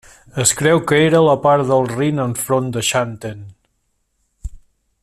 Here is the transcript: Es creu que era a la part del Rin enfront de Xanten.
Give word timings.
Es 0.43 0.53
creu 0.61 0.79
que 0.91 0.99
era 1.09 1.19
a 1.19 1.27
la 1.27 1.35
part 1.43 1.67
del 1.73 1.85
Rin 1.91 2.23
enfront 2.25 2.73
de 2.79 2.85
Xanten. 2.89 3.47